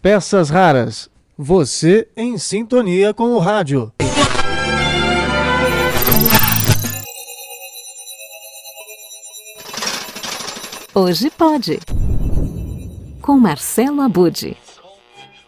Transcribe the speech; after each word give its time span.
Peças 0.00 0.50
raras. 0.50 1.10
Você 1.36 2.08
em 2.16 2.38
sintonia 2.38 3.12
com 3.12 3.32
o 3.32 3.38
rádio. 3.38 3.92
Hoje 10.94 11.30
pode. 11.30 11.78
Com 13.20 13.38
Marcelo 13.38 14.00
Abude. 14.00 14.56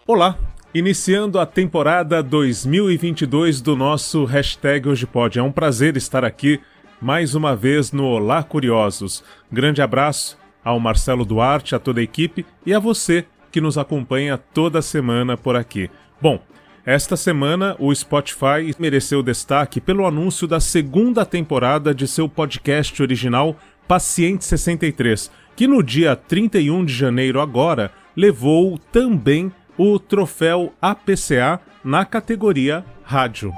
Olá, 0.07 0.37
iniciando 0.75 1.39
a 1.39 1.46
temporada 1.46 2.23
2022 2.23 3.61
do 3.61 3.77
nosso 3.77 4.25
hashtag 4.25 4.89
Hoje 4.89 5.07
Pode. 5.07 5.39
É 5.39 5.43
um 5.43 5.53
prazer 5.53 5.96
estar 5.96 6.25
aqui 6.25 6.61
mais 7.01 7.35
uma 7.35 7.55
vez 7.55 7.93
no 7.93 8.05
Olá 8.05 8.43
Curiosos. 8.43 9.23
Grande 9.51 9.80
abraço 9.80 10.38
ao 10.69 10.79
Marcelo 10.79 11.25
Duarte, 11.25 11.75
a 11.75 11.79
toda 11.79 12.00
a 12.00 12.03
equipe 12.03 12.45
e 12.66 12.75
a 12.75 12.79
você 12.79 13.25
que 13.50 13.61
nos 13.61 13.79
acompanha 13.79 14.37
toda 14.37 14.82
semana 14.82 15.36
por 15.36 15.57
aqui. 15.57 15.91
Bom, 16.21 16.41
esta 16.85 17.17
semana 17.17 17.75
o 17.79 17.94
Spotify 17.94 18.75
mereceu 18.79 19.22
destaque 19.22 19.81
pelo 19.81 20.07
anúncio 20.07 20.46
da 20.46 20.61
segunda 20.61 21.25
temporada 21.25 21.94
de 21.94 22.07
seu 22.07 22.29
podcast 22.29 23.03
original 23.03 23.57
Paciente 23.86 24.44
63, 24.44 25.31
que 25.57 25.67
no 25.67 25.82
dia 25.82 26.14
31 26.14 26.85
de 26.85 26.93
janeiro 26.93 27.41
agora 27.41 27.91
levou 28.14 28.79
também 28.93 29.50
o 29.79 29.99
troféu 29.99 30.75
APCA 30.82 31.61
na 31.82 32.05
categoria 32.05 32.84
Rádio. 33.03 33.55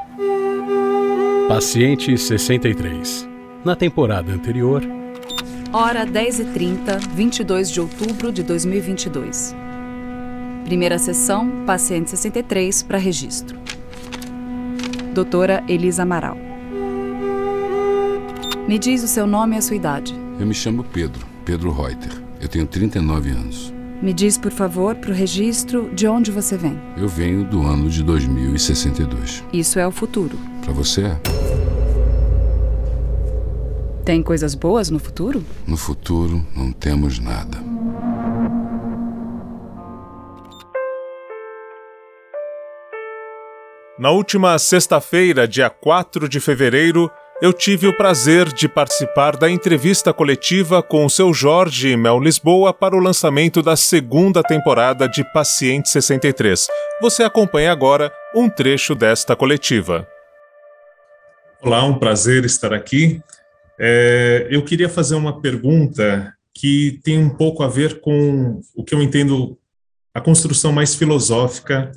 Paciente 1.49 2.17
63. 2.17 3.29
Na 3.65 3.75
temporada 3.75 4.31
anterior. 4.31 5.00
Hora 5.73 6.05
10h30, 6.05 6.99
22 7.15 7.71
de 7.71 7.81
outubro 7.81 8.33
de 8.33 8.43
2022. 8.43 9.55
Primeira 10.65 10.99
sessão, 10.99 11.65
paciente 11.65 12.11
63 12.11 12.83
para 12.83 12.99
registro. 12.99 13.57
Doutora 15.15 15.63
Elisa 15.69 16.03
Amaral. 16.03 16.37
Me 18.67 18.81
diz 18.81 19.05
o 19.05 19.07
seu 19.07 19.29
nome 19.29 19.55
e 19.55 19.59
a 19.59 19.63
sua 19.63 19.77
idade. 19.77 20.13
Eu 20.41 20.47
me 20.47 20.55
chamo 20.55 20.83
Pedro, 20.83 21.25
Pedro 21.45 21.71
Reuter. 21.71 22.21
Eu 22.41 22.49
tenho 22.49 22.67
39 22.67 23.31
anos. 23.31 23.73
Me 24.03 24.13
diz, 24.13 24.37
por 24.37 24.51
favor, 24.51 24.97
para 24.97 25.13
o 25.13 25.15
registro, 25.15 25.89
de 25.95 26.09
onde 26.09 26.33
você 26.33 26.57
vem. 26.57 26.77
Eu 26.97 27.07
venho 27.07 27.45
do 27.45 27.63
ano 27.63 27.89
de 27.89 28.03
2062. 28.03 29.45
Isso 29.53 29.79
é 29.79 29.87
o 29.87 29.93
futuro. 29.93 30.37
Para 30.65 30.73
você 30.73 31.03
é? 31.03 31.21
Tem 34.11 34.25
coisas 34.25 34.57
boas 34.57 34.91
no 34.91 34.99
futuro? 34.99 35.41
No 35.65 35.77
futuro, 35.77 36.45
não 36.57 36.73
temos 36.73 37.21
nada. 37.21 37.59
Na 43.97 44.11
última 44.11 44.59
sexta-feira, 44.59 45.47
dia 45.47 45.71
4 45.71 46.29
de 46.29 46.41
fevereiro, 46.41 47.09
eu 47.41 47.53
tive 47.53 47.87
o 47.87 47.97
prazer 47.97 48.53
de 48.53 48.69
participar 48.69 49.37
da 49.37 49.49
entrevista 49.49 50.13
coletiva 50.13 50.83
com 50.83 51.07
o 51.07 51.09
seu 51.09 51.33
Jorge 51.33 51.97
Mel 51.97 52.19
Lisboa 52.19 52.75
para 52.75 52.97
o 52.97 53.01
lançamento 53.01 53.63
da 53.63 53.77
segunda 53.77 54.43
temporada 54.43 55.09
de 55.09 55.23
Paciente 55.33 55.89
63. 55.89 56.67
Você 57.01 57.23
acompanha 57.23 57.71
agora 57.71 58.13
um 58.35 58.51
trecho 58.51 58.93
desta 58.97 59.37
coletiva. 59.37 60.05
Olá, 61.63 61.85
um 61.85 61.97
prazer 61.97 62.45
estar 62.45 62.73
aqui. 62.73 63.23
É, 63.81 64.47
eu 64.51 64.63
queria 64.63 64.91
fazer 64.91 65.15
uma 65.15 65.41
pergunta 65.41 66.35
que 66.55 67.01
tem 67.03 67.19
um 67.19 67.31
pouco 67.31 67.63
a 67.63 67.69
ver 67.69 68.01
com 68.01 68.61
o 68.75 68.85
que 68.85 68.95
eu 68.95 69.03
entendo 69.03 69.59
a 70.13 70.21
construção 70.21 70.71
mais 70.71 70.95
filosófica 70.95 71.91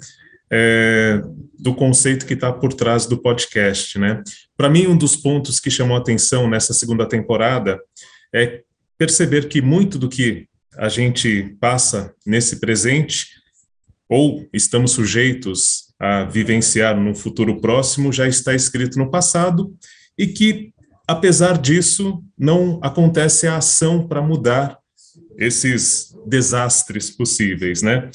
é, 0.49 1.21
do 1.59 1.73
conceito 1.73 2.25
que 2.25 2.35
está 2.35 2.53
por 2.53 2.73
trás 2.73 3.05
do 3.05 3.17
podcast, 3.17 3.99
né? 3.99 4.23
Para 4.55 4.69
mim, 4.69 4.87
um 4.87 4.95
dos 4.95 5.15
pontos 5.15 5.59
que 5.59 5.71
chamou 5.71 5.97
atenção 5.97 6.49
nessa 6.49 6.73
segunda 6.73 7.05
temporada 7.05 7.79
é 8.33 8.61
perceber 8.97 9.49
que 9.49 9.61
muito 9.61 9.97
do 9.97 10.07
que 10.07 10.47
a 10.77 10.87
gente 10.87 11.55
passa 11.59 12.13
nesse 12.25 12.59
presente 12.59 13.27
ou 14.07 14.47
estamos 14.53 14.91
sujeitos 14.91 15.93
a 15.99 16.23
vivenciar 16.23 16.99
no 16.99 17.15
futuro 17.15 17.59
próximo 17.59 18.13
já 18.13 18.27
está 18.27 18.53
escrito 18.53 18.97
no 18.97 19.09
passado 19.09 19.75
e 20.17 20.27
que, 20.27 20.72
apesar 21.07 21.57
disso, 21.57 22.23
não 22.37 22.79
acontece 22.81 23.47
a 23.47 23.57
ação 23.57 24.07
para 24.07 24.21
mudar 24.21 24.77
esses 25.37 26.15
desastres 26.25 27.09
possíveis, 27.09 27.81
né? 27.81 28.09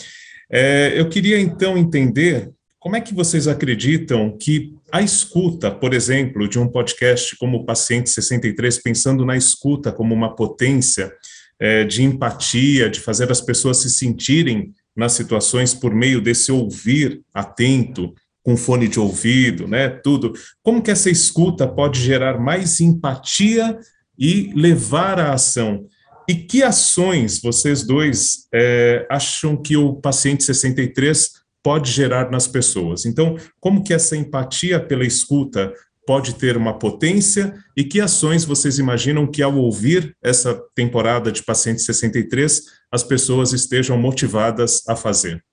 É, 0.50 0.98
eu 0.98 1.09
queria 1.09 1.38
então 1.38 1.77
entender 1.77 2.50
como 2.78 2.97
é 2.97 3.00
que 3.00 3.12
vocês 3.12 3.47
acreditam 3.48 4.37
que 4.38 4.75
a 4.91 5.03
escuta, 5.03 5.71
por 5.71 5.93
exemplo, 5.93 6.48
de 6.48 6.59
um 6.59 6.69
podcast 6.69 7.37
como 7.37 7.59
o 7.59 7.66
Paciente 7.66 8.09
63, 8.09 8.81
pensando 8.81 9.27
na 9.27 9.37
escuta 9.37 9.93
como 9.93 10.15
uma 10.15 10.34
potência 10.34 11.12
é, 11.59 11.84
de 11.84 12.03
empatia, 12.03 12.88
de 12.88 13.00
fazer 13.00 13.31
as 13.31 13.41
pessoas 13.41 13.78
se 13.78 13.91
sentirem 13.91 14.72
nas 14.97 15.12
situações 15.12 15.75
por 15.75 15.94
meio 15.94 16.21
desse 16.21 16.50
ouvir 16.50 17.21
atento, 17.34 18.15
com 18.48 18.56
fone 18.56 18.88
de 18.88 18.98
ouvido, 18.98 19.69
né, 19.69 19.91
tudo. 19.91 20.32
Como 20.62 20.81
que 20.81 20.91
essa 20.91 21.10
escuta 21.10 21.69
pode 21.69 22.00
gerar 22.00 22.41
mais 22.41 22.81
empatia 22.81 23.78
e 24.19 24.50
levar 24.54 25.20
à 25.20 25.34
ação? 25.34 25.84
E 26.26 26.34
que 26.34 26.62
ações 26.62 27.42
vocês 27.42 27.82
dois 27.82 28.48
é, 28.54 29.06
acham 29.10 29.54
que 29.54 29.76
o 29.76 29.97
paciente 29.97 30.44
63 30.44 31.31
pode 31.62 31.92
gerar 31.92 32.31
nas 32.31 32.47
pessoas. 32.47 33.04
Então, 33.04 33.36
como 33.60 33.84
que 33.84 33.92
essa 33.92 34.16
empatia 34.16 34.80
pela 34.80 35.04
escuta 35.04 35.70
pode 36.06 36.36
ter 36.36 36.56
uma 36.56 36.78
potência 36.78 37.54
e 37.76 37.84
que 37.84 38.00
ações 38.00 38.47
vocês 38.47 38.78
imaginam 38.78 39.26
que 39.26 39.42
ao 39.42 39.59
ouvir 39.59 40.16
essa 40.25 40.59
temporada 40.75 41.30
de 41.30 41.42
Paciente 41.42 41.82
63 41.82 42.62
as 42.91 43.03
pessoas 43.03 43.53
estejam 43.53 43.98
motivadas 43.98 44.88
a 44.88 44.97
fazer? 44.97 45.44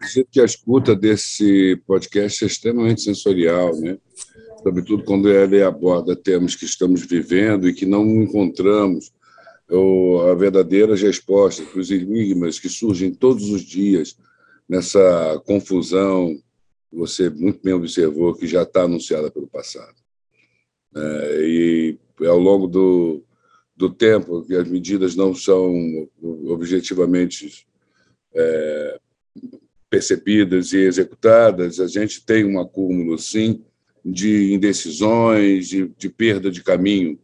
Acredito 0.00 0.28
que 0.30 0.40
a 0.40 0.44
escuta 0.44 0.96
desse 0.96 1.76
podcast 1.86 2.42
é 2.42 2.46
extremamente 2.46 3.02
sensorial, 3.02 3.78
né? 3.78 3.98
Sobretudo 4.62 5.04
quando 5.04 5.28
ele 5.28 5.62
aborda 5.62 6.16
temas 6.16 6.54
que 6.54 6.64
estamos 6.64 7.02
vivendo 7.02 7.68
e 7.68 7.74
que 7.74 7.84
não 7.84 8.04
encontramos 8.22 9.12
a 10.30 10.34
verdadeiras 10.34 11.00
respostas 11.00 11.66
para 11.66 11.80
os 11.80 11.90
enigmas 11.90 12.58
que 12.58 12.68
surgem 12.68 13.14
todos 13.14 13.50
os 13.50 13.62
dias 13.62 14.16
nessa 14.68 15.40
confusão 15.46 16.36
você 16.92 17.30
muito 17.30 17.60
bem 17.62 17.72
observou 17.72 18.34
que 18.34 18.46
já 18.46 18.62
está 18.62 18.82
anunciada 18.82 19.30
pelo 19.30 19.46
passado. 19.46 19.94
É, 20.96 21.40
e 21.42 21.98
ao 22.26 22.38
longo 22.38 22.66
do, 22.66 23.22
do 23.76 23.88
tempo 23.90 24.42
que 24.42 24.54
as 24.56 24.68
medidas 24.68 25.14
não 25.14 25.34
são 25.34 26.08
objetivamente 26.46 27.66
é, 28.34 28.99
percebidas 29.90 30.72
e 30.72 30.78
executadas, 30.78 31.80
a 31.80 31.88
gente 31.88 32.24
tem 32.24 32.44
um 32.44 32.60
acúmulo, 32.60 33.18
sim, 33.18 33.64
de 34.04 34.54
indecisões, 34.54 35.68
de, 35.68 35.90
de 35.98 36.08
perda 36.08 36.50
de 36.50 36.62
caminho, 36.62 37.18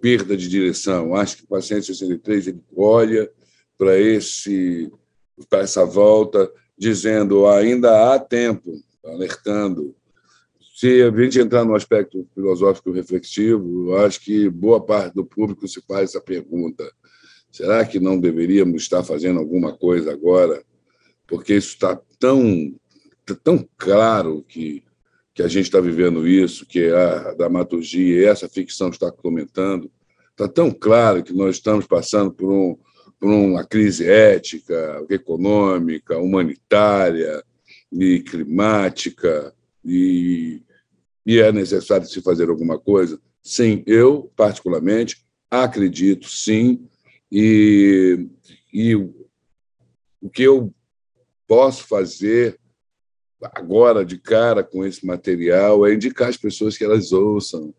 perda 0.00 0.36
de 0.36 0.48
direção. 0.48 1.16
Acho 1.16 1.38
que 1.38 1.44
o 1.44 1.48
paciente 1.48 1.86
63 1.86 2.48
ele 2.48 2.60
olha 2.76 3.30
para 3.78 3.98
esse 3.98 4.92
essa 5.54 5.84
volta 5.84 6.52
dizendo 6.78 7.46
ainda 7.48 8.14
há 8.14 8.18
tempo, 8.18 8.72
alertando. 9.04 9.94
Se 10.76 11.02
a 11.02 11.10
gente 11.10 11.40
entrar 11.40 11.64
no 11.64 11.74
aspecto 11.74 12.26
filosófico 12.34 12.92
reflexivo, 12.92 13.96
acho 13.96 14.20
que 14.20 14.48
boa 14.48 14.84
parte 14.84 15.14
do 15.14 15.24
público 15.24 15.66
se 15.66 15.80
faz 15.82 16.10
essa 16.10 16.20
pergunta: 16.20 16.88
será 17.50 17.84
que 17.84 17.98
não 17.98 18.20
deveríamos 18.20 18.82
estar 18.82 19.02
fazendo 19.02 19.38
alguma 19.38 19.72
coisa 19.76 20.12
agora? 20.12 20.62
Porque 21.32 21.54
isso 21.54 21.68
está 21.68 21.98
tão, 22.18 22.78
tão 23.42 23.66
claro 23.78 24.44
que, 24.46 24.84
que 25.32 25.42
a 25.42 25.48
gente 25.48 25.64
está 25.64 25.80
vivendo 25.80 26.28
isso, 26.28 26.66
que 26.66 26.90
a 26.90 27.32
dramaturgia 27.32 28.20
e 28.20 28.24
essa 28.26 28.50
ficção 28.50 28.90
está 28.90 29.10
comentando. 29.10 29.90
Está 30.32 30.46
tão 30.46 30.70
claro 30.70 31.24
que 31.24 31.32
nós 31.32 31.56
estamos 31.56 31.86
passando 31.86 32.30
por 32.34 32.52
um, 32.52 32.76
por 33.18 33.30
uma 33.30 33.64
crise 33.64 34.06
ética, 34.06 35.06
econômica, 35.08 36.18
humanitária 36.18 37.42
e 37.90 38.20
climática, 38.20 39.54
e, 39.82 40.60
e 41.24 41.38
é 41.38 41.50
necessário 41.50 42.06
se 42.06 42.20
fazer 42.20 42.50
alguma 42.50 42.78
coisa? 42.78 43.18
Sim, 43.42 43.82
eu, 43.86 44.30
particularmente, 44.36 45.24
acredito, 45.50 46.28
sim, 46.28 46.86
e, 47.30 48.28
e 48.70 48.94
o 48.94 50.28
que 50.30 50.42
eu 50.42 50.74
posso 51.52 51.86
fazer 51.86 52.58
agora, 53.42 54.06
de 54.06 54.16
cara, 54.16 54.62
com 54.62 54.86
esse 54.86 55.04
material, 55.04 55.86
é 55.86 55.92
indicar 55.92 56.30
as 56.30 56.36
pessoas 56.38 56.78
que 56.78 56.84
elas 56.84 57.12
ouçam, 57.12 57.74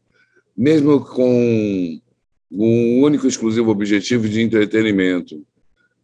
mesmo 0.55 1.03
com 1.03 1.99
um 2.51 3.01
único 3.01 3.25
exclusivo 3.25 3.71
objetivo 3.71 4.29
de 4.29 4.41
entretenimento. 4.41 5.43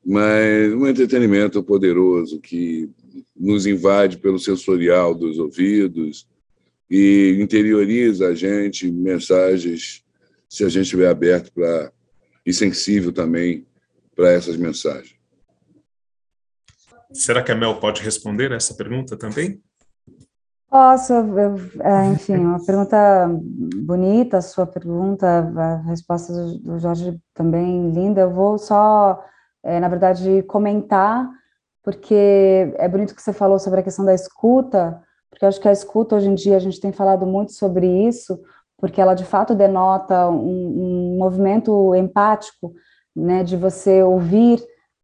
mas 0.04 0.74
um 0.74 0.88
entretenimento 0.88 1.62
poderoso 1.62 2.40
que 2.40 2.90
nos 3.38 3.68
invade 3.68 4.18
pelo 4.18 4.40
sensorial 4.40 5.14
dos 5.14 5.38
ouvidos 5.38 6.28
e 6.90 7.38
interioriza 7.40 8.30
a 8.30 8.34
gente 8.34 8.90
mensagens 8.90 10.04
se 10.50 10.64
a 10.64 10.70
gente 10.70 10.86
estiver 10.86 11.08
aberto 11.08 11.52
para 11.54 11.94
e 12.44 12.52
sensível 12.52 13.12
também 13.12 13.64
para 14.16 14.32
essas 14.32 14.58
mensagens. 14.58 15.19
Será 17.12 17.42
que 17.42 17.52
a 17.52 17.56
Mel 17.56 17.80
pode 17.80 18.04
responder 18.04 18.52
essa 18.52 18.74
pergunta 18.74 19.18
também? 19.18 19.62
Posso, 20.70 21.14
eu, 21.14 21.56
é, 21.82 22.06
enfim, 22.12 22.38
uma 22.38 22.64
pergunta 22.64 22.96
bonita, 23.84 24.38
a 24.38 24.42
sua 24.42 24.68
pergunta, 24.68 25.28
a 25.28 25.76
resposta 25.90 26.32
do, 26.32 26.78
Jorge 26.78 27.20
também 27.34 27.90
linda. 27.90 28.22
Eu 28.22 28.30
vou 28.30 28.60
só, 28.60 29.24
é, 29.64 29.80
na 29.80 29.88
verdade, 29.88 30.44
comentar, 30.44 31.28
porque 31.84 32.72
é 32.78 32.88
bonito 32.88 33.16
que 33.16 33.22
você 33.22 33.34
falou 33.34 33.58
sobre 33.58 33.80
a 33.80 33.84
questão 33.84 34.06
da 34.06 34.14
escuta, 34.14 35.02
porque 35.32 35.44
eu 35.44 35.50
acho 35.50 35.60
que 35.60 35.68
a 35.68 35.72
escuta, 35.72 36.16
hoje 36.16 36.30
em 36.30 36.36
dia, 36.36 36.58
a 36.58 36.60
gente 36.60 36.80
tem 36.80 36.92
falado 36.92 37.26
muito 37.26 37.54
sobre 37.54 37.88
isso, 38.08 38.40
porque 38.78 39.02
ela 39.02 39.16
de 39.16 39.26
fato 39.26 39.56
denota 39.56 40.30
um, 40.30 41.16
um 41.16 41.18
movimento 41.18 41.96
empático, 41.96 42.76
né, 43.16 43.44
de 43.44 43.58
você 43.58 44.04
ouvir 44.04 44.64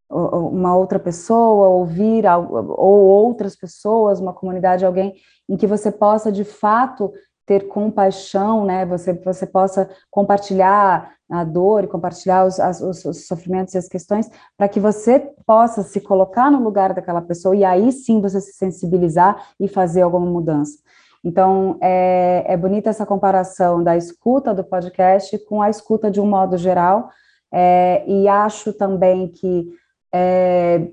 uma 0.09 0.75
outra 0.75 0.99
pessoa, 0.99 1.67
ouvir 1.67 2.25
ou 2.27 3.05
outras 3.05 3.55
pessoas, 3.55 4.19
uma 4.19 4.33
comunidade, 4.33 4.85
alguém 4.85 5.15
em 5.49 5.57
que 5.57 5.67
você 5.67 5.91
possa 5.91 6.31
de 6.31 6.43
fato 6.43 7.11
ter 7.45 7.67
compaixão, 7.67 8.65
né? 8.65 8.85
Você 8.85 9.13
você 9.13 9.45
possa 9.45 9.89
compartilhar 10.09 11.13
a 11.29 11.43
dor 11.43 11.83
e 11.83 11.87
compartilhar 11.87 12.45
os, 12.45 12.59
as, 12.59 12.81
os, 12.81 13.03
os 13.03 13.27
sofrimentos 13.27 13.73
e 13.73 13.77
as 13.77 13.87
questões, 13.87 14.29
para 14.57 14.67
que 14.67 14.79
você 14.79 15.19
possa 15.45 15.81
se 15.81 15.99
colocar 15.99 16.51
no 16.51 16.63
lugar 16.63 16.93
daquela 16.93 17.21
pessoa 17.21 17.55
e 17.55 17.63
aí 17.63 17.91
sim 17.91 18.21
você 18.21 18.39
se 18.39 18.53
sensibilizar 18.53 19.47
e 19.59 19.67
fazer 19.67 20.01
alguma 20.01 20.25
mudança. 20.25 20.77
Então, 21.23 21.79
é, 21.81 22.43
é 22.47 22.55
bonita 22.55 22.91
essa 22.91 23.05
comparação 23.05 23.83
da 23.83 23.97
escuta 23.97 24.53
do 24.53 24.63
podcast 24.63 25.37
com 25.45 25.59
a 25.59 25.69
escuta 25.71 26.11
de 26.11 26.21
um 26.21 26.27
modo 26.27 26.55
geral, 26.55 27.09
é, 27.51 28.03
e 28.07 28.27
acho 28.27 28.73
também 28.73 29.29
que 29.29 29.67
é, 30.17 30.87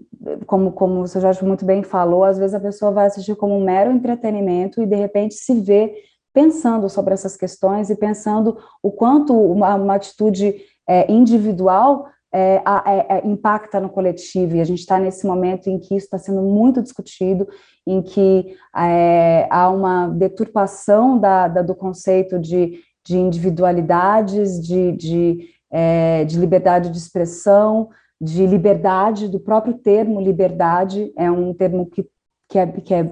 como, 0.46 0.72
como 0.72 1.00
o 1.02 1.06
seu 1.06 1.20
Jorge 1.20 1.44
muito 1.44 1.64
bem 1.64 1.84
falou, 1.84 2.24
às 2.24 2.38
vezes 2.38 2.54
a 2.54 2.60
pessoa 2.60 2.90
vai 2.90 3.06
assistir 3.06 3.36
como 3.36 3.56
um 3.56 3.64
mero 3.64 3.92
entretenimento 3.92 4.82
e 4.82 4.86
de 4.86 4.96
repente 4.96 5.34
se 5.34 5.54
vê 5.60 5.94
pensando 6.34 6.88
sobre 6.88 7.14
essas 7.14 7.36
questões 7.36 7.88
e 7.88 7.94
pensando 7.94 8.58
o 8.82 8.90
quanto 8.90 9.32
uma, 9.32 9.76
uma 9.76 9.94
atitude 9.94 10.56
é, 10.88 11.10
individual 11.12 12.06
é, 12.34 12.62
é, 12.64 13.18
é 13.18 13.26
impacta 13.26 13.78
no 13.78 13.90
coletivo, 13.90 14.56
e 14.56 14.60
a 14.60 14.64
gente 14.64 14.80
está 14.80 14.98
nesse 14.98 15.24
momento 15.24 15.68
em 15.68 15.78
que 15.78 15.94
isso 15.94 16.06
está 16.06 16.18
sendo 16.18 16.42
muito 16.42 16.82
discutido, 16.82 17.46
em 17.86 18.02
que 18.02 18.56
é, 18.76 19.46
há 19.50 19.68
uma 19.68 20.08
deturpação 20.08 21.16
da, 21.16 21.46
da, 21.46 21.62
do 21.62 21.76
conceito 21.76 22.40
de, 22.40 22.80
de 23.06 23.18
individualidades, 23.18 24.60
de, 24.66 24.92
de, 24.92 25.48
é, 25.70 26.24
de 26.24 26.38
liberdade 26.38 26.90
de 26.90 26.98
expressão, 26.98 27.90
de 28.22 28.46
liberdade, 28.46 29.26
do 29.26 29.40
próprio 29.40 29.74
termo 29.74 30.20
liberdade, 30.20 31.12
é 31.16 31.28
um 31.28 31.52
termo 31.52 31.86
que, 31.86 32.06
que, 32.48 32.56
é, 32.56 32.66
que 32.68 32.94
é 32.94 33.02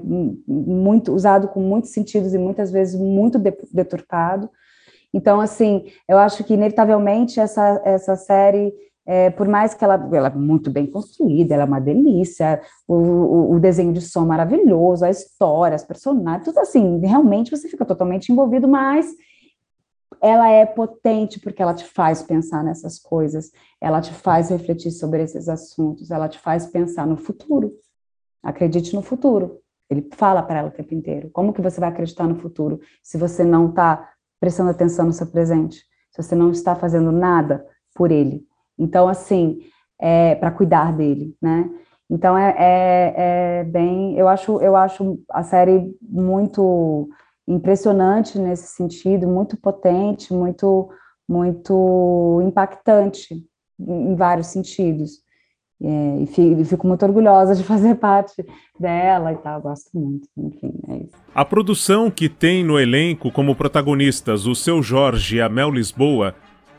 muito 0.46 1.12
usado 1.12 1.48
com 1.48 1.58
muitos 1.58 1.90
sentidos 1.90 2.32
e 2.32 2.38
muitas 2.38 2.70
vezes 2.70 2.94
muito 2.94 3.36
deturpado. 3.72 4.48
Então, 5.12 5.40
assim, 5.40 5.86
eu 6.08 6.16
acho 6.16 6.44
que 6.44 6.54
inevitavelmente 6.54 7.40
essa, 7.40 7.82
essa 7.84 8.14
série, 8.14 8.72
é, 9.04 9.30
por 9.30 9.48
mais 9.48 9.74
que 9.74 9.82
ela, 9.82 10.08
ela 10.12 10.28
é 10.28 10.34
muito 10.36 10.70
bem 10.70 10.86
construída, 10.86 11.54
ela 11.54 11.64
é 11.64 11.66
uma 11.66 11.80
delícia, 11.80 12.60
o, 12.86 12.94
o, 12.94 13.54
o 13.56 13.58
desenho 13.58 13.92
de 13.92 14.00
som 14.00 14.24
maravilhoso, 14.24 15.04
a 15.04 15.10
história, 15.10 15.74
as 15.74 15.84
personagens, 15.84 16.44
tudo 16.44 16.60
assim, 16.60 17.00
realmente 17.00 17.50
você 17.50 17.68
fica 17.68 17.84
totalmente 17.84 18.30
envolvido, 18.30 18.68
mas 18.68 19.12
ela 20.22 20.50
é 20.50 20.67
potente 20.67 21.40
porque 21.40 21.62
ela 21.62 21.75
te 21.75 21.84
faz 21.84 22.22
pensar 22.22 22.62
nessas 22.62 22.99
coisas, 22.99 23.50
ela 23.81 24.00
te 24.00 24.12
faz 24.12 24.50
refletir 24.50 24.90
sobre 24.90 25.22
esses 25.22 25.49
assuntos, 25.49 26.11
ela 26.11 26.28
te 26.28 26.38
faz 26.38 26.67
pensar 26.67 27.06
no 27.06 27.17
futuro. 27.17 27.72
Acredite 28.43 28.94
no 28.94 29.02
futuro. 29.02 29.61
Ele 29.88 30.08
fala 30.12 30.43
para 30.43 30.61
ela 30.61 30.69
o 30.69 30.72
tempo 30.72 30.94
inteiro. 30.94 31.31
Como 31.32 31.52
que 31.52 31.62
você 31.62 31.81
vai 31.81 31.88
acreditar 31.88 32.26
no 32.26 32.37
futuro 32.37 32.81
se 33.02 33.19
você 33.19 33.44
não 33.44 33.70
está 33.70 34.11
prestando 34.38 34.70
atenção 34.70 35.06
no 35.06 35.12
seu 35.12 35.26
presente? 35.26 35.84
Se 36.11 36.23
você 36.23 36.34
não 36.34 36.50
está 36.50 36.75
fazendo 36.75 37.11
nada 37.11 37.66
por 37.94 38.11
ele? 38.11 38.46
Então, 38.78 39.08
assim, 39.08 39.61
é 39.99 40.34
para 40.34 40.50
cuidar 40.50 40.93
dele, 40.96 41.37
né? 41.40 41.69
Então 42.11 42.37
é, 42.37 42.55
é, 42.58 43.14
é, 43.61 43.64
bem, 43.64 44.19
eu 44.19 44.26
acho, 44.26 44.61
eu 44.61 44.75
acho 44.75 45.20
a 45.31 45.44
série 45.44 45.96
muito 46.02 47.08
impressionante 47.50 48.38
nesse 48.38 48.69
sentido, 48.69 49.26
muito 49.26 49.56
potente, 49.56 50.32
muito 50.32 50.88
muito 51.29 52.43
impactante 52.44 53.37
em 53.79 54.17
vários 54.17 54.49
sentidos. 54.49 55.20
É, 55.82 56.23
e 56.23 56.64
fico 56.67 56.87
muito 56.87 57.02
orgulhosa 57.06 57.55
de 57.55 57.62
fazer 57.64 57.94
parte 57.94 58.44
dela 58.79 59.32
e 59.32 59.37
tal, 59.37 59.62
gosto 59.62 59.88
muito, 59.94 60.29
enfim, 60.37 60.73
é 60.88 60.97
isso. 60.99 61.17
A 61.35 61.43
produção 61.43 62.11
que 62.11 62.29
tem 62.29 62.62
no 62.62 62.79
elenco 62.79 63.31
como 63.31 63.56
protagonistas 63.56 64.47
o 64.47 64.55
seu 64.55 64.82
Jorge 64.82 65.37
e 65.37 65.41
a 65.41 65.49
Mel 65.49 65.70
Lisboa 65.70 66.35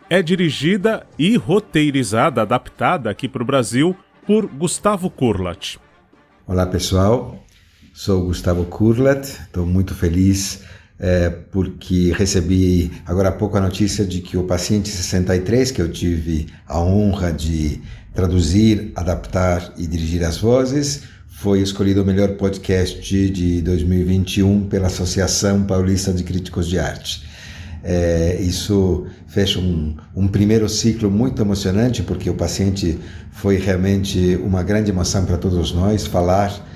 é 0.08 0.22
dirigida 0.22 1.08
e 1.18 1.36
roteirizada, 1.36 2.44
adaptada 2.44 3.10
aqui 3.10 3.28
para 3.28 3.42
o 3.42 3.46
Brasil, 3.46 3.96
por 4.28 4.46
Gustavo 4.46 5.10
Kurlat. 5.10 5.78
Olá 6.46 6.68
pessoal, 6.68 7.40
Sou 7.94 8.24
Gustavo 8.24 8.64
Kurlat, 8.66 9.26
estou 9.26 9.66
muito 9.66 9.94
feliz 9.94 10.62
é, 10.98 11.30
porque 11.30 12.14
recebi 12.14 12.90
agora 13.06 13.30
há 13.30 13.32
pouco 13.34 13.58
a 13.58 13.62
notícia 13.62 14.06
de 14.06 14.22
que 14.22 14.38
o 14.38 14.44
Paciente 14.44 14.88
63, 14.88 15.72
que 15.72 15.82
eu 15.82 15.92
tive 15.92 16.48
a 16.66 16.80
honra 16.80 17.34
de 17.34 17.82
traduzir, 18.14 18.94
adaptar 18.96 19.74
e 19.78 19.86
dirigir 19.86 20.24
as 20.24 20.38
vozes, 20.38 21.02
foi 21.28 21.62
escolhido 21.62 22.02
o 22.02 22.06
melhor 22.06 22.38
podcast 22.38 23.30
de 23.30 23.62
2021 23.62 24.70
pela 24.70 24.88
Associação 24.88 25.64
Paulista 25.64 26.14
de 26.14 26.24
Críticos 26.24 26.70
de 26.70 26.80
Arte. 26.80 27.28
É, 27.84 28.38
isso 28.40 29.06
fecha 29.28 29.60
um, 29.60 29.98
um, 30.16 30.30
primeiro 30.30 30.70
ciclo 30.70 31.12
muito 31.12 31.42
emocionante, 31.42 32.04
porque 32.04 32.30
o 32.30 32.36
paciente 32.36 32.98
foi 33.32 33.58
realmente 33.58 34.40
uma 34.42 34.64
grande 34.64 34.92
emoção 34.92 35.26
para 35.26 35.38
todos 35.38 35.74
nós 35.74 36.08
falar 36.08 36.71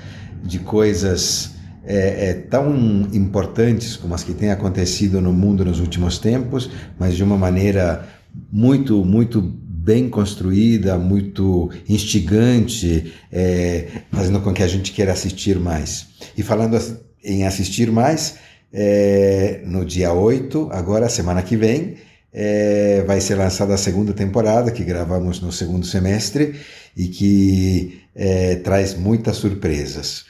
de 0.45 0.59
coisas 0.59 1.55
é, 1.85 2.29
é, 2.29 2.33
tão 2.33 3.07
importantes 3.13 3.95
como 3.95 4.15
as 4.15 4.23
que 4.23 4.33
têm 4.33 4.51
acontecido 4.51 5.21
no 5.21 5.31
mundo 5.31 5.63
nos 5.63 5.79
últimos 5.79 6.17
tempos, 6.17 6.69
mas 6.97 7.15
de 7.15 7.23
uma 7.23 7.37
maneira 7.37 8.07
muito, 8.51 9.05
muito 9.05 9.41
bem 9.41 10.09
construída, 10.09 10.97
muito 10.97 11.69
instigante, 11.87 13.13
é, 13.31 13.87
fazendo 14.11 14.41
com 14.41 14.51
que 14.51 14.63
a 14.63 14.67
gente 14.67 14.91
queira 14.91 15.11
assistir 15.11 15.59
mais. 15.59 16.07
E 16.35 16.41
falando 16.41 16.79
em 17.23 17.45
assistir 17.45 17.91
mais, 17.91 18.37
é, 18.73 19.61
no 19.65 19.85
dia 19.85 20.11
8, 20.11 20.69
agora, 20.71 21.07
semana 21.07 21.43
que 21.43 21.55
vem, 21.55 21.97
é, 22.33 23.03
vai 23.05 23.21
ser 23.21 23.35
lançada 23.35 23.75
a 23.75 23.77
segunda 23.77 24.11
temporada, 24.11 24.71
que 24.71 24.83
gravamos 24.83 25.39
no 25.39 25.51
segundo 25.51 25.85
semestre, 25.85 26.55
e 26.97 27.07
que 27.07 28.01
é, 28.15 28.55
traz 28.55 28.95
muitas 28.95 29.37
surpresas 29.37 30.25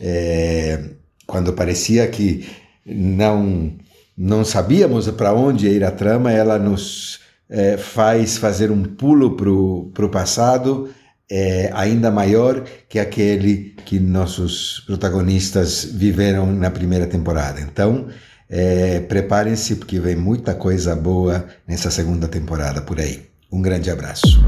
é, 0.00 0.90
quando 1.26 1.52
parecia 1.52 2.06
que 2.08 2.48
não 2.84 3.72
não 4.16 4.44
sabíamos 4.44 5.10
para 5.10 5.32
onde 5.32 5.66
ir 5.66 5.82
a 5.82 5.90
trama, 5.90 6.30
ela 6.30 6.56
nos 6.56 7.18
é, 7.50 7.76
faz 7.76 8.36
fazer 8.36 8.70
um 8.70 8.82
pulo 8.84 9.36
para 9.36 10.06
o 10.06 10.08
passado 10.08 10.88
é, 11.30 11.70
ainda 11.74 12.10
maior 12.10 12.64
que 12.88 12.98
aquele 12.98 13.74
que 13.84 13.98
nossos 13.98 14.82
protagonistas 14.86 15.84
viveram 15.84 16.46
na 16.46 16.70
primeira 16.70 17.06
temporada. 17.06 17.60
Então, 17.60 18.08
é, 18.48 19.00
preparem-se 19.00 19.76
porque 19.76 19.98
vem 19.98 20.16
muita 20.16 20.54
coisa 20.54 20.94
boa 20.94 21.44
nessa 21.66 21.90
segunda 21.90 22.28
temporada 22.28 22.82
por 22.82 23.00
aí. 23.00 23.22
Um 23.50 23.62
grande 23.62 23.90
abraço. 23.90 24.44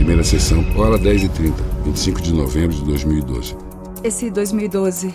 Primeira 0.00 0.24
sessão, 0.24 0.64
hora 0.78 0.98
10h30, 0.98 1.52
25 1.84 2.22
de 2.22 2.32
novembro 2.32 2.74
de 2.74 2.82
2012. 2.84 3.54
Esse 4.02 4.30
2012 4.30 5.14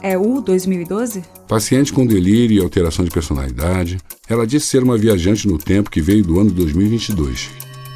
é 0.00 0.16
o 0.16 0.40
2012? 0.40 1.24
Paciente 1.48 1.92
com 1.92 2.06
delírio 2.06 2.56
e 2.56 2.62
alteração 2.62 3.04
de 3.04 3.10
personalidade. 3.10 3.98
Ela 4.28 4.46
disse 4.46 4.66
ser 4.66 4.84
uma 4.84 4.96
viajante 4.96 5.48
no 5.48 5.58
tempo 5.58 5.90
que 5.90 6.00
veio 6.00 6.22
do 6.22 6.38
ano 6.38 6.52
2022. 6.52 7.50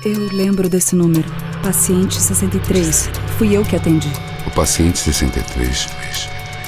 Eu 0.04 0.28
lembro 0.32 0.68
desse 0.68 0.96
número. 0.96 1.25
Paciente 1.62 2.20
63. 2.20 3.10
Fui 3.38 3.56
eu 3.56 3.64
que 3.64 3.76
atendi. 3.76 4.10
O 4.44 4.50
paciente 4.50 4.98
63 4.98 5.87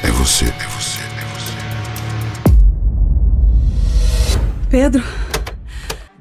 é 0.04 0.12
você. 0.12 0.44
É 0.44 0.68
você. 0.68 1.00
É 1.00 1.24
você. 1.34 1.52
Pedro. 4.70 5.02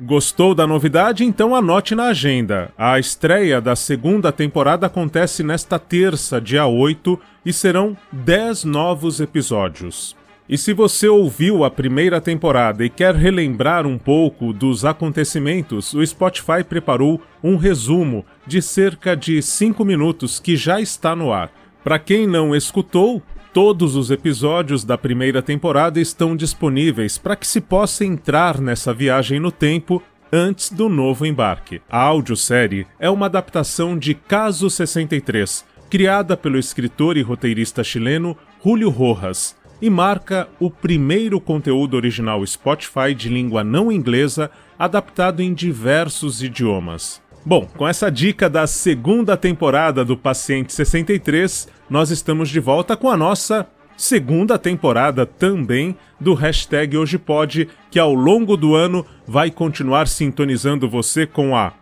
Gostou 0.10 0.56
da 0.56 0.66
novidade? 0.66 1.24
Então 1.24 1.56
anote 1.56 1.94
na 1.94 2.06
agenda. 2.06 2.72
A 2.76 2.98
estreia 2.98 3.62
da 3.62 3.76
segunda 3.76 4.32
temporada 4.32 4.88
acontece 4.88 5.44
nesta 5.44 5.78
terça, 5.78 6.42
dia 6.42 6.66
8, 6.66 7.20
e 7.46 7.54
serão 7.54 7.96
10 8.12 8.64
novos 8.64 9.20
episódios. 9.22 10.18
E 10.50 10.58
se 10.58 10.74
você 10.74 11.08
ouviu 11.08 11.64
a 11.64 11.70
primeira 11.70 12.20
temporada 12.20 12.84
e 12.84 12.90
quer 12.90 13.14
relembrar 13.14 13.86
um 13.86 14.00
pouco 14.00 14.52
dos 14.52 14.84
acontecimentos, 14.84 15.94
o 15.94 16.04
Spotify 16.04 16.64
preparou 16.68 17.22
um 17.44 17.56
resumo 17.56 18.26
de 18.48 18.64
cerca 18.64 19.16
de 19.16 19.40
5 19.44 19.86
minutos 19.86 20.40
que 20.40 20.58
já 20.58 20.82
está 20.82 21.16
no 21.16 21.32
ar. 21.32 21.52
Para 21.84 22.00
quem 22.00 22.26
não 22.26 22.56
escutou, 22.56 23.22
todos 23.54 23.96
os 23.96 24.12
episódios 24.12 24.84
da 24.84 24.98
primeira 24.98 25.42
temporada 25.42 26.00
estão 26.00 26.36
disponíveis 26.36 27.18
para 27.18 27.36
que 27.36 27.48
se 27.48 27.60
possa 27.60 28.06
entrar 28.06 28.60
nessa 28.60 28.94
viagem 28.94 29.40
no 29.40 29.52
tempo 29.52 30.02
antes 30.32 30.72
do 30.72 30.88
novo 30.88 31.26
embarque. 31.26 31.82
A 31.90 32.00
audiosérie 32.00 32.86
é 33.00 33.10
uma 33.10 33.26
adaptação 33.26 33.98
de 33.98 34.14
Caso 34.14 34.70
63, 34.70 35.66
criada 35.90 36.38
pelo 36.38 36.58
escritor 36.60 37.18
e 37.18 37.22
roteirista 37.22 37.84
chileno 37.84 38.38
Julio 38.64 38.90
Rojas 38.90 39.56
e 39.82 39.90
marca 39.90 40.48
o 40.60 40.70
primeiro 40.70 41.40
conteúdo 41.40 41.96
original 41.96 42.46
Spotify 42.46 43.16
de 43.16 43.30
língua 43.30 43.64
não 43.64 43.92
inglesa 43.92 44.52
adaptado 44.78 45.42
em 45.42 45.54
diversos 45.54 46.44
idiomas. 46.44 47.22
Bom, 47.46 47.66
com 47.78 47.88
essa 47.88 48.12
dica 48.12 48.50
da 48.50 48.68
segunda 48.68 49.38
temporada 49.38 50.04
do 50.04 50.18
Paciente 50.18 50.74
63, 50.74 51.68
nós 51.90 52.12
estamos 52.12 52.50
de 52.50 52.60
volta 52.60 52.98
com 52.98 53.10
a 53.10 53.18
nossa 53.18 53.68
segunda 53.96 54.58
temporada 54.58 55.26
também 55.26 55.96
do 56.20 56.34
hashtag 56.34 56.98
Hoje 56.98 57.18
Pode, 57.18 57.68
que 57.90 58.00
ao 58.00 58.14
longo 58.14 58.56
do 58.56 58.76
ano 58.76 59.06
vai 59.28 59.50
continuar 59.52 60.08
sintonizando 60.08 60.90
você 60.90 61.26
com 61.26 61.56
a 61.56 61.74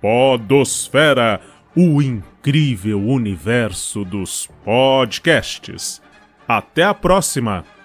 Podosfera, 0.00 1.40
o 1.74 2.00
incrível 2.00 3.02
universo 3.02 4.04
dos 4.04 4.48
podcasts. 4.64 6.00
Até 6.46 6.84
a 6.84 6.94
próxima! 6.94 7.75